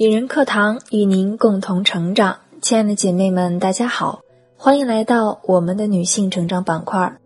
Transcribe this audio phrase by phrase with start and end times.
[0.00, 4.20] 女人课堂与您共同成长，亲爱的姐妹们，大家好，
[4.56, 7.18] 欢迎来到我们的女性成长板块。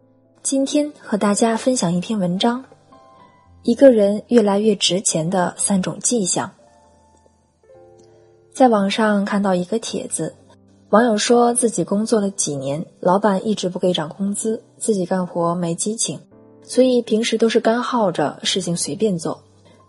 [0.42, 2.64] 今天和大家分享一篇文章：
[3.62, 6.50] 一个人越来越值钱的三种迹象。
[8.55, 10.34] 在网上看到一个帖子，
[10.89, 16.19] 网友说自己工作了几年，老板一直不给涨工资，自己干活没激情，
[16.62, 19.42] 所以平时都是干耗着，事情随便做，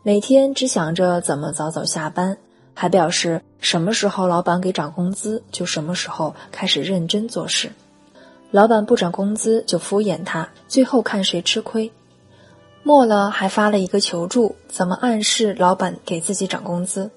[0.03, 2.38] 每天只想着怎么早早下班。
[2.73, 7.72] 还表示什么时候老板给涨工资，就什么时候开始认真做事。
[8.52, 11.92] 老板不涨工资就敷衍他，最后看谁吃亏。
[12.84, 17.09] 末了还发了一个求助，怎么暗示老板给自己涨工资？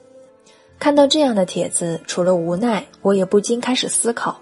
[0.79, 4.41] 看到这样的帖子，除了无奈，我也不禁开始思考：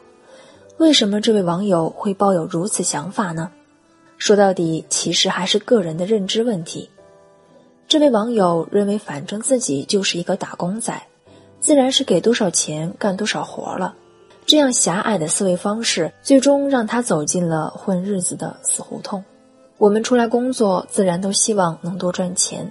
[0.78, 3.50] 为什么这位网友会抱有如此想法呢？
[4.18, 6.90] 说到底，其实还是个人的认知问题。
[7.88, 11.02] 这位网友认为，反正自己就是一个打工仔，
[11.64, 13.94] 自然是给多少钱干多少活了。
[14.44, 19.24] 这样狭隘的思维方式，最终让他走进了混日子的死胡同。
[19.78, 22.70] 我们出来工作，自然都希望能多赚钱，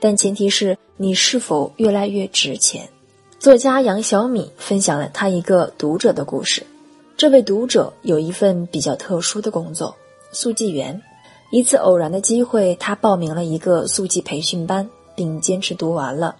[0.00, 2.88] 但前提是你是否越来越值钱。
[3.38, 6.64] 作家杨小米分享了他一个读者的故事。
[7.18, 9.94] 这位读者有一份比较特殊的工作——
[10.32, 10.98] 速记员。
[11.50, 16.34] 一次偶然的机会，他报名了一个速记培训班，并坚持读完了。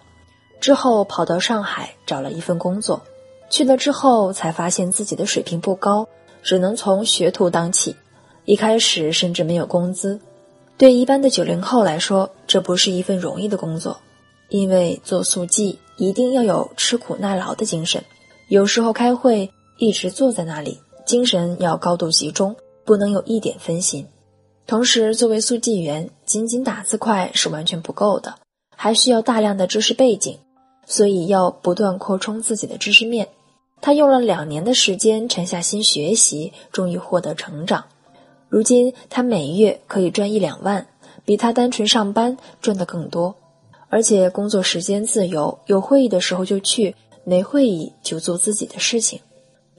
[0.61, 3.01] 之后跑到上海找了一份工作，
[3.49, 6.07] 去了之后才发现自己的水平不高，
[6.43, 7.95] 只能从学徒当起。
[8.45, 10.19] 一开始甚至没有工资。
[10.77, 13.99] 对一般的九零后来说，这不是一份容易的工作，
[14.49, 18.03] 因为做速记一定要有吃苦耐劳的精神。
[18.47, 24.07] 有时候开会一直坐在那里，精神要高度集中，不能有一点分心。
[24.65, 28.35] 同时，作为速记员，仅仅打字快是完全不够的，
[28.75, 30.39] 还需要大量的知识背景，
[30.85, 33.29] 所以要不断扩充自己的知识面。
[33.81, 37.85] 他用了两年的时间沉下心学习，终于获得成长。
[38.49, 40.87] 如今，他每月可以赚一两万，
[41.25, 43.35] 比他单纯上班赚的更多。
[43.89, 49.19] 而且工作时间自由，有会议的时候就去，没会议就做自己的事情。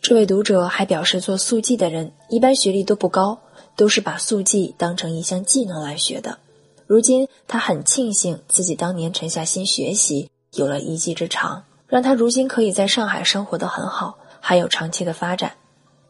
[0.00, 3.38] 这位读者还表示，做速记的人一般学历都不高。
[3.74, 6.36] 都是把速记当成一项技能来学的。
[6.86, 15.52] 如今他很庆幸自己当年沉下心学习，有了一技之长，让他如今可以在上海生活的很好，还有长期的发展。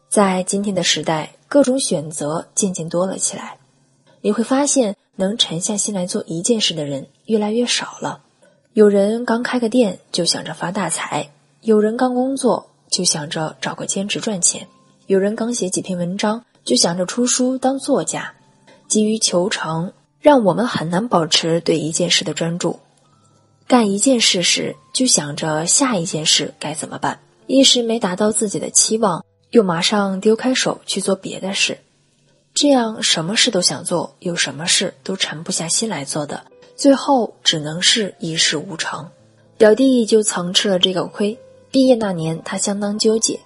[0.09, 3.57] 在今天的时代，各种选择渐渐多了起来，
[4.21, 8.21] 你会发现能沉下心来做一件事的人越来越少了。
[8.73, 14.67] 有人刚开个店就想着发大财，有人刚工作就想着找个兼职赚钱，
[15.07, 16.43] 有人刚写几篇文章。
[16.65, 18.35] 就想着出书当作家，
[18.87, 22.79] 急于求成，让我们很难保持对一件事的专注。
[23.67, 31.79] 干一件事时，就想着下一件事该怎么办，一时没达到自己的期望，又马上丢开手去做别的事，
[32.53, 39.09] 这样什么事都想做，又什么事都沉不下心来做的，最后只能是一事无成。
[39.57, 41.37] 表弟就曾吃了这个亏，
[41.71, 43.39] 毕业那年他相当纠结。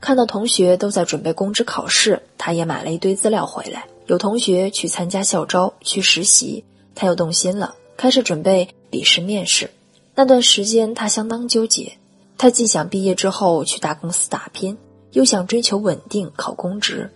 [0.00, 3.84] 看到同学都在准备公职考试，他也买了一堆资料回来。
[4.06, 6.64] 有同学去参加校招、去实习，
[6.94, 9.70] 他又动心了，开始准备笔试面试。
[10.14, 11.92] 那段时间他相当纠结，
[12.36, 14.76] 他既想毕业之后去大公司打拼，
[15.12, 17.10] 又想追求稳定考公职。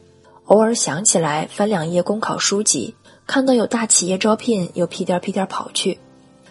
[0.47, 2.95] 偶尔想起来翻两页公考书籍，
[3.27, 5.99] 看到有大企业招聘，又屁颠屁颠跑去。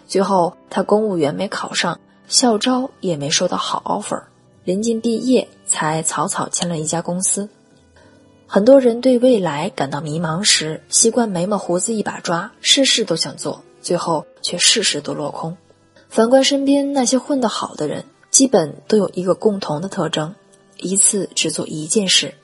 [0.06, 1.98] 最后他公务员没考上，
[2.28, 4.22] 校招也没收到好 offer。
[4.64, 7.48] 临近毕业，才草草签了一家公司。
[8.46, 15.56] 很多人对未来感到迷茫时，习惯眉毛胡子一把抓，事事都想做，最后却事事都落空。
[16.08, 20.34] 反观身边那些混得好的人，基本都有一个共同的特征：
[20.78, 22.34] 一次只做一件事。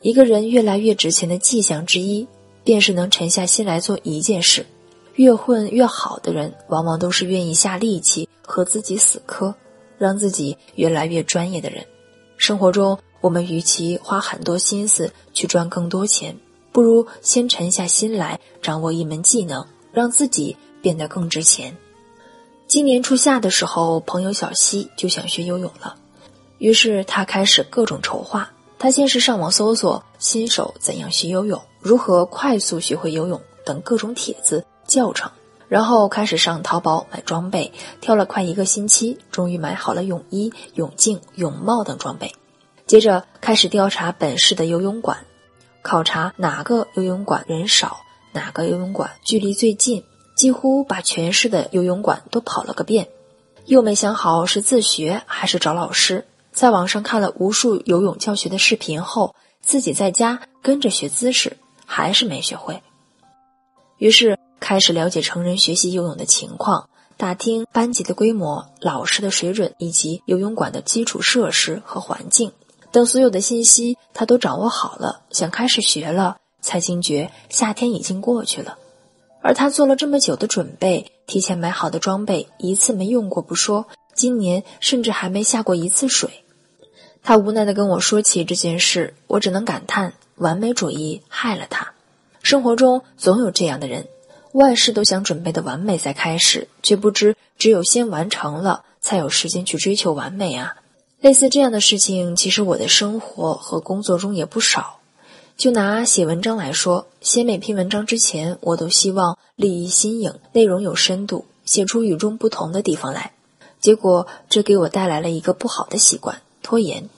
[0.00, 2.26] 一个人越来越值钱的迹象之一，
[2.64, 4.66] 便是能沉下心来做一件事。
[5.14, 9.54] 越混越好的人，往往都是愿意下力气和自己死磕。
[9.98, 11.86] 让自己越来越专业的人，
[12.36, 16.36] 生活中我们与其花很多心思去赚更多钱，
[16.72, 21.76] 不如先沉下心来掌握一门技能，让自己变得更值钱。
[22.66, 25.94] 今年初夏的时候，朋友小西就想学游泳了，
[26.58, 28.50] 于是他开始各种筹划。
[28.78, 35.30] 他先是上网搜索新手怎样学游泳、如何快速学会游泳等各种帖子教程。
[35.68, 42.30] 然后开始上淘宝买装备，挑了快一个星期，终于买好了泳衣、泳镜、泳帽等装备。
[42.86, 45.16] 接着开始调查本市的游泳馆，
[45.80, 48.00] 考察哪个游泳馆人少，
[48.32, 53.08] 哪个游泳馆距离最近，几乎把全市的游泳馆都跑了个遍。
[53.66, 62.82] 又没想好是自学还是找老师，在网上看了无数游泳教学的视频后，自己在家跟着学姿势，还是没学会。
[63.98, 72.50] 于是开始了解成人学习游泳的情况，打听班级的规模、老师的水准以及游泳馆的基础设施和环境
[72.90, 78.76] 等所有的信息，他都掌握好了，想开始学了，才惊觉夏天已经过去了。
[79.42, 86.30] 而他做了这么久的准备，提前买好的装备一次没用过不说，今年甚至还没下过一次水。
[87.22, 91.92] 他无奈地跟我说起这件事，我只能感叹完美主义害了他。
[92.42, 94.06] 生活中总有这样的人，
[94.52, 100.76] 万事都想准备的完美再开始，却不知只有先完成了，才有时间去追求完美啊。
[101.20, 104.98] 类似这样的事情，其实我的生活和工作中也不少。
[105.56, 113.32] 就拿写文章来说，写每篇文章之前，我都希望立意新颖，内容有深度，写出与众不同的地方来。
[113.80, 117.08] 结果这给我带来了一个不好的习惯——拖延，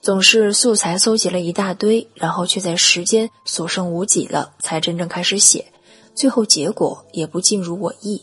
[0.00, 5.66] 总是素材搜集了一大堆，然后却在时间所剩无几了才真正开始写，
[6.14, 8.22] 最后结果也不尽如我意。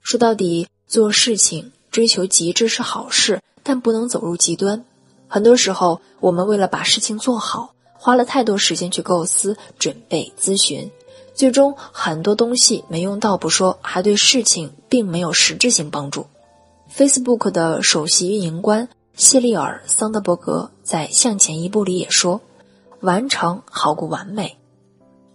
[0.00, 4.84] 说到底，做事情追求极致是好事，但不能走入极端。
[5.28, 7.74] 很多时候，我们为了把事情做好。
[7.98, 10.90] 花了太多时间去构思、准备、咨询，
[11.34, 16.26] 最终很多东西没用到不说，还对事情并没有实质性帮助。
[16.94, 22.40] Facebook 的首席运营官谢利尔·桑德伯格在《向前一步》里也说
[23.00, 24.56] ：“完成好过完美。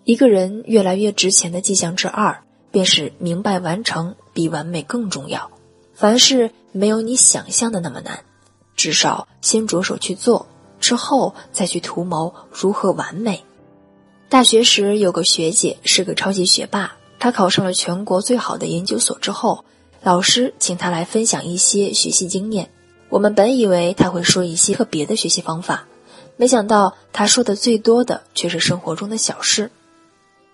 [0.04, 5.52] 一个人越来越值钱的迹象之二，便是明白完成比完美更重要。
[5.94, 8.24] 凡事没有你想象的那么难，
[8.76, 10.48] 至少先着手去做。”
[10.82, 13.46] 之后再去图谋如何完美。
[14.28, 19.64] 大学时有个学姐是个超级学霸，她考上了全国最好的研究所之后，
[20.02, 22.70] 老师请她来分享一些学习经验。
[23.10, 25.86] 我们本以为她会说一些特别的学习方法，
[26.38, 29.70] 没想到她说的最多的却是生活中的小事，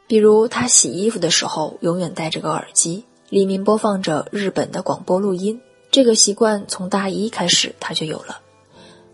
[0.07, 5.62] 比如她洗衣服的时候永远戴着个耳机，里面播放着日本的广播录音。
[5.91, 8.39] 这个习惯从大一开始她就有了。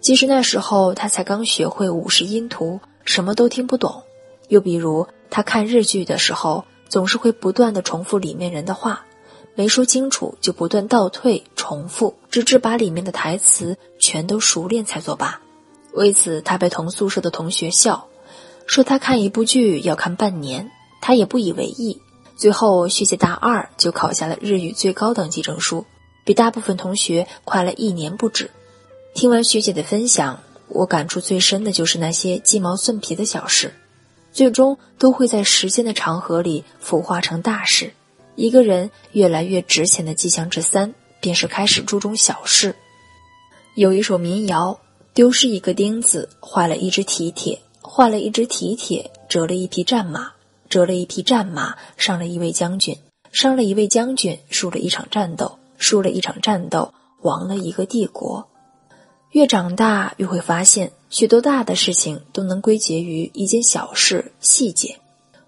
[0.04, 4.04] 其实那时候他才刚学会五十音图，什么都听不懂。
[4.50, 9.06] 又比如他看日剧的时候，总是会不断的重复里面人的话，
[9.56, 15.40] 没说清楚就不断倒退重复，直至把里面的台词全都熟练才作罢。
[15.94, 18.10] 为此，他被同宿舍的同学笑，
[18.68, 20.70] 说他看一部剧要看半年，
[21.02, 22.02] 他也不以为意。
[22.36, 25.86] 最后，学姐大二就考下了日语最高等级证书，
[26.26, 28.52] 比大部分同学快了一年不止。
[29.14, 33.74] 听完学姐的分享，我感触最深的就是那些鸡毛蒜皮的小事，
[34.32, 37.94] 最终都会在时间的长河里腐化成大事。
[38.36, 42.76] 一个人越来越值钱的迹象之三，便是开始注重小事。
[43.76, 44.80] 有一首民谣：
[45.14, 50.34] 丢失一个钉子，坏了一只蹄铁；坏了一只蹄铁，折了一匹战马；
[50.70, 52.96] 折了一匹战马，伤了一位将军；
[53.32, 56.92] 伤了一位将军，输了一场战斗；输了一场战斗，
[57.22, 58.50] 亡了一个帝国。
[59.34, 65.00] 越长大，越会发现许多大的事情都能归结于一件小事、细节。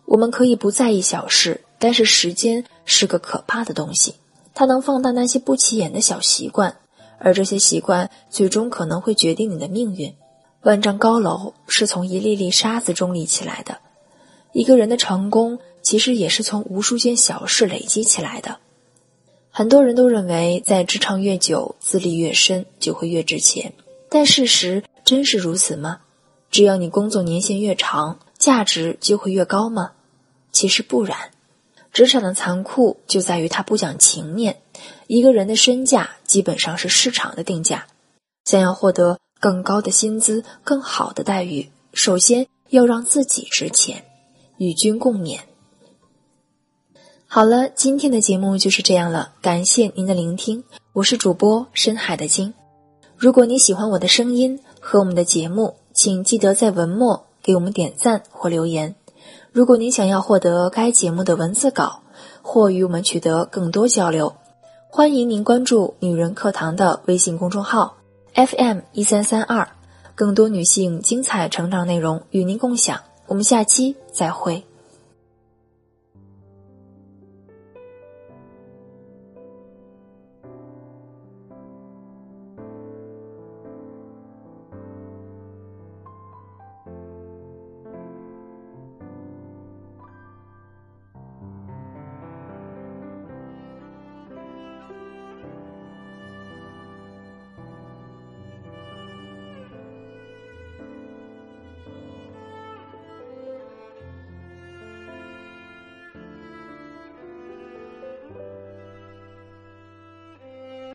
[0.05, 4.15] 我们可以不在意小事，但是时间是个可怕的东西，
[4.55, 6.77] 它能放大那些不起眼的小习惯，
[7.19, 10.15] 而这些习惯最终可能会决定你的命运。
[10.63, 13.77] 万丈高楼是从一粒粒沙子中立起来的，
[14.51, 18.57] 一个人的成功其实也是从无数件小事累积起来的。
[19.57, 23.71] 很多人都认为，在职场越久，资历越深，就会越值钱。
[24.09, 26.01] 但事实真是如此吗？
[26.51, 29.93] 只要你工作年限越长，价值就会越高吗？
[30.51, 31.31] 其实不然。
[31.93, 34.57] 职场的残酷就在于它不讲情面。
[35.07, 37.87] 一个人的身价基本上是市场的定价。
[38.43, 44.03] 想要获得更高的薪资、更好的待遇，首先要让自己值钱。
[44.57, 45.39] 与君共勉。
[47.35, 50.63] 好了，今天的节目就是这样了，感谢您的聆听，
[50.93, 52.53] 我是主播深海的鲸。
[53.17, 58.95] 如果你喜欢我的声音和我们的节目，请记得在文末给我们点赞或留言。
[59.51, 61.99] 如果您想要获得该节目的文字稿
[62.41, 64.33] 或与我们取得更多交流，
[64.87, 67.97] 欢迎您关注“女人课堂”的微信公众号
[68.33, 69.67] FM 一三三二，
[70.15, 72.97] 更多女性精彩成长内容与您共享。
[73.27, 74.63] 我们下期再会。